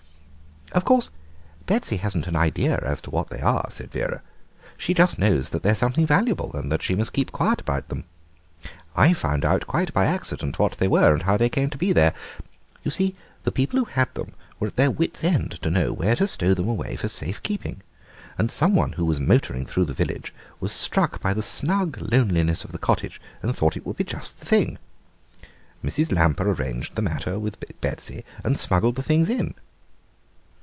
[0.73, 1.11] "Of course
[1.65, 4.23] Betsy hasn't an idea as to what they are," said Vera;
[4.77, 7.89] "she just knows that they are something valuable and that she must keep quiet about
[7.89, 8.05] them.
[8.95, 11.91] I found out quite by accident what they were and how they came to be
[11.91, 12.13] there.
[12.83, 16.15] You see, the people who had them were at their wits' end to know where
[16.15, 17.81] to stow them away for safe keeping,
[18.37, 22.63] and some one who was motoring through the village was struck by the snug loneliness
[22.63, 24.77] of the cottage and thought it would be just the thing.
[25.83, 26.13] Mrs.
[26.13, 29.53] Lamper arranged the matter with Betsy and smuggled the things in."